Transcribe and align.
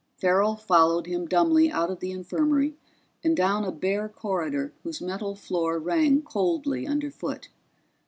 Farrell 0.17 0.55
followed 0.55 1.05
him 1.05 1.27
dumbly 1.27 1.71
out 1.71 1.91
of 1.91 1.99
the 1.99 2.09
infirmary 2.09 2.75
and 3.23 3.37
down 3.37 3.63
a 3.63 3.71
bare 3.71 4.09
corridor 4.09 4.73
whose 4.81 4.99
metal 4.99 5.35
floor 5.35 5.77
rang 5.77 6.23
coldly 6.23 6.87
underfoot. 6.87 7.49